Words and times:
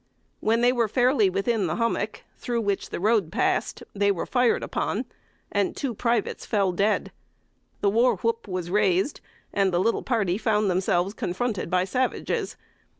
When 0.39 0.61
they 0.61 0.71
were 0.71 0.87
fairly 0.87 1.29
within 1.29 1.67
the 1.67 1.75
hommock, 1.75 2.23
through 2.35 2.61
which 2.61 2.89
the 2.89 2.99
road 2.99 3.31
passed, 3.31 3.83
they 3.93 4.09
were 4.11 4.25
fired 4.25 4.63
upon, 4.63 5.05
and 5.51 5.75
two 5.77 5.93
privates 5.93 6.43
fell 6.43 6.71
dead. 6.71 7.11
The 7.81 7.89
war 7.91 8.15
whoop 8.17 8.47
was 8.47 8.71
raised, 8.71 9.21
and 9.53 9.71
the 9.71 9.77
little 9.79 10.01
party 10.01 10.39
found 10.39 10.71
themselves 10.71 11.13
confronted 11.13 11.69
by 11.69 11.83
savages. 11.83 12.55